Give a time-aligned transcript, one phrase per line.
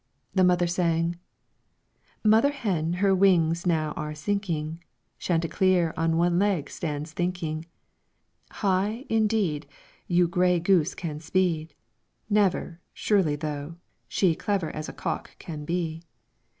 [0.33, 1.19] The mother sang,
[2.23, 4.83] "Mother hen her wings now are sinking,
[5.19, 7.65] Chanticleer on one leg stands thinking:
[8.49, 9.67] 'High, indeed,
[10.07, 11.75] You gray goose can speed;
[12.31, 13.75] Never, surely though,
[14.07, 16.01] she Clever as a cock can be.